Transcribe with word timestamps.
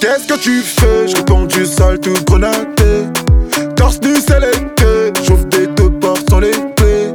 Qu'est-ce 0.00 0.26
que 0.26 0.38
tu 0.38 0.60
fais? 0.60 1.08
Je 1.08 1.16
réponds 1.16 1.44
du 1.44 1.66
sale 1.66 1.98
tout 1.98 2.14
grenadé. 2.26 3.04
Torse 3.76 4.00
nu 4.02 4.14
c'est 4.26 4.40
j'ouvre 5.24 5.44
des 5.46 5.66
deux 5.66 5.90
portes 6.00 6.28
sans 6.30 6.40
les 6.40 6.52
clés. 6.76 7.12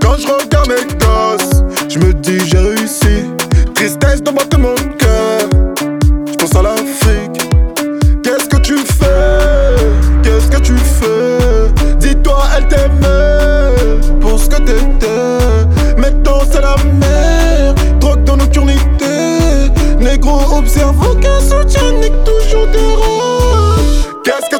Quand 0.00 0.16
je 0.18 0.26
regarde 0.26 0.68
mes 0.68 0.84
gosses, 0.98 1.62
je 1.88 1.98
me 1.98 2.12
dis 2.12 2.40
j'ai 2.46 2.58
réussi. 2.58 3.24
Tristesse 3.74 4.22
dans 4.22 4.32
mon 4.32 4.74
cœur, 4.98 5.48
je 6.30 6.36
pense 6.36 6.54
à 6.54 6.62
l'Afrique. 6.62 7.48
Qu'est-ce 8.22 8.48
que 8.48 8.58
tu 8.58 8.76
fais? 8.76 9.76
Qu'est-ce 10.22 10.48
que 10.48 10.60
tu 10.60 10.76
fais? 10.76 11.96
Dis-toi, 11.98 12.42
elle 12.56 12.68
t'aimait 12.68 14.18
pour 14.20 14.38
ce 14.38 14.48
que 14.48 14.56
t'étais. 14.56 15.96
Maintenant 15.96 16.40
c'est 16.50 16.60
la 16.60 16.76
mer, 17.00 17.17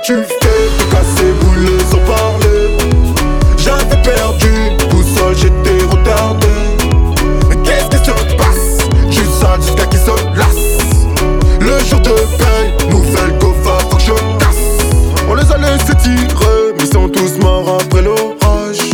tu 0.03 0.15
fais 0.15 0.69
casser 0.91 1.33
bouler 1.41 1.79
sans 1.91 1.99
parler. 1.99 2.77
J'avais 3.57 4.01
perdu, 4.03 4.53
boussole, 4.91 5.37
j'étais 5.37 5.85
retardé. 5.85 6.47
Mais 7.49 7.57
qu'est-ce 7.65 7.89
qui 7.89 8.05
se 8.05 8.37
passe? 8.37 8.89
Juste 9.11 9.35
ça 9.41 9.57
jusqu'à 9.61 9.87
qui 9.87 9.97
se 9.97 10.11
lasse. 10.37 10.79
Le 11.61 11.79
jour 11.85 12.01
de 12.01 12.15
paye, 12.39 12.91
nouvelle 12.91 13.39
cofa, 13.39 13.79
faut 13.91 13.97
que 13.97 14.03
je 14.03 14.13
casse. 14.39 14.87
On 15.29 15.35
les 15.35 15.51
a 15.51 15.59
laissés 15.59 15.95
tirer, 16.03 16.73
mais 16.77 16.85
ils 16.85 16.93
sont 16.93 17.09
tous 17.09 17.39
morts 17.39 17.79
après 17.81 18.03
l'orage. 18.03 18.91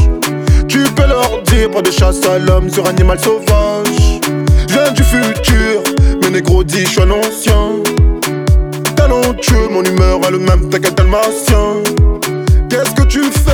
Tu 0.68 0.84
peux 0.94 1.06
leur 1.06 1.42
dire, 1.42 1.70
pas 1.70 1.82
de 1.82 1.90
chasse 1.90 2.24
à 2.26 2.38
l'homme 2.38 2.70
sur 2.70 2.86
animal 2.86 3.18
sauvage. 3.18 4.20
Je 4.68 4.74
viens 4.74 4.92
du 4.92 5.02
futur, 5.02 5.82
mes 6.22 6.30
négros 6.30 6.64
dit 6.64 6.84
je 6.84 6.90
suis 6.90 7.00
un 7.02 7.10
ancien. 7.10 8.03
Mon 9.70 9.82
humeur 9.82 10.20
est 10.26 10.30
le 10.30 10.38
même, 10.38 10.68
t'inquiète 10.70 10.94
dalmatien. 10.94 11.82
Qu'est-ce 12.70 12.94
que 12.94 13.02
tu 13.02 13.22
fais? 13.24 13.50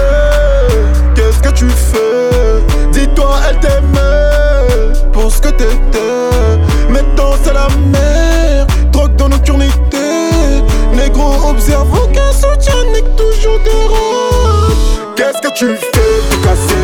Qu'est-ce 1.14 1.40
que 1.40 1.48
tu 1.54 1.68
fais? 1.68 2.60
Dis-toi, 2.92 3.36
elle 3.48 3.58
t'aimait 3.58 4.92
pour 5.12 5.32
ce 5.32 5.40
que 5.40 5.48
t'étais. 5.48 6.28
Maintenant 6.90 7.32
c'est 7.42 7.54
la 7.54 7.68
mer, 7.90 8.66
drogue 8.92 9.16
dans 9.16 9.28
nocturnité. 9.30 9.72
Négro, 10.94 11.32
observe 11.48 11.88
aucun 11.92 12.32
soutien, 12.32 12.74
nique 12.92 13.16
toujours 13.16 13.58
des 13.64 13.86
robes. 13.88 15.16
Qu'est-ce 15.16 15.40
que 15.40 15.52
tu 15.54 15.66
fais? 15.68 16.20
Te 16.30 16.36
casser, 16.44 16.79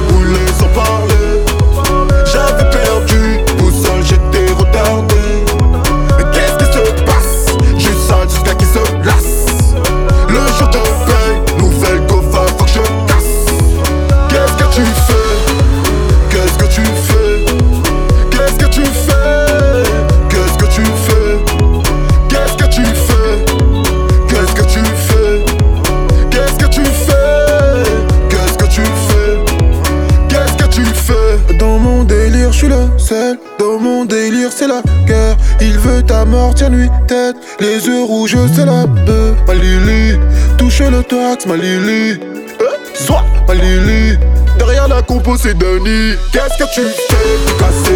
je 32.56 32.60
suis 32.60 32.68
le 32.68 32.98
seul. 32.98 33.38
Dans 33.58 33.78
mon 33.78 34.06
délire, 34.06 34.50
c'est 34.50 34.66
la 34.66 34.80
guerre. 35.06 35.36
Il 35.60 35.78
veut 35.78 36.02
ta 36.02 36.24
mort, 36.24 36.54
tiens 36.54 36.70
lui 36.70 36.88
tête. 37.06 37.36
Les 37.60 37.86
yeux 37.86 38.02
rouges, 38.02 38.36
c'est 38.54 38.64
la 38.64 38.86
bœuf. 38.86 39.36
Ma 39.46 39.54
Lily, 39.54 40.18
touche 40.56 40.80
le 40.80 41.02
thorax, 41.02 41.44
ma 41.44 41.56
Lily. 41.56 42.18
Euh, 42.60 42.64
Soit, 42.94 43.24
ma 43.46 43.54
Lily. 43.54 44.16
Derrière 44.58 44.88
la 44.88 45.02
compo, 45.02 45.36
c'est 45.36 45.52
Denis. 45.52 46.16
Qu'est-ce 46.32 46.56
que 46.56 46.74
tu 46.74 46.80
fais? 46.80 47.56
Parler. 47.58 47.95